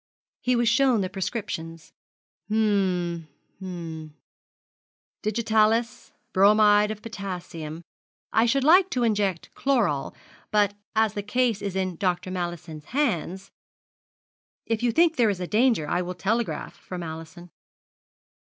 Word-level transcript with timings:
He 0.41 0.55
was 0.55 0.67
shown 0.67 1.01
the 1.01 1.11
prescriptions. 1.11 1.93
'Hum 2.49 3.27
hum 3.59 4.15
digitalis 5.21 6.11
bromide 6.33 6.89
of 6.89 7.03
potassium. 7.03 7.83
I 8.33 8.47
should 8.47 8.63
like 8.63 8.89
to 8.89 9.03
inject 9.03 9.53
chloral; 9.53 10.15
but 10.49 10.73
as 10.95 11.13
the 11.13 11.21
case 11.21 11.61
is 11.61 11.75
in 11.75 11.97
Dr. 11.97 12.31
Mallison's 12.31 12.85
hands' 12.85 13.51
'If 14.65 14.81
you 14.81 14.91
think 14.91 15.17
there 15.17 15.29
is 15.29 15.37
danger 15.37 15.87
I 15.87 16.01
will 16.01 16.15
telegraph 16.15 16.75
for 16.77 16.97
Mallison.' 16.97 17.51